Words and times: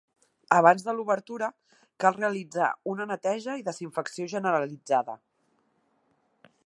Abans 0.59 0.85
de 0.85 0.93
l'obertura 0.99 1.49
cal 2.03 2.17
realitzar 2.17 2.69
una 2.93 3.07
neteja 3.11 3.59
i 3.63 3.67
desinfecció 3.69 4.27
generalitzada. 4.35 5.17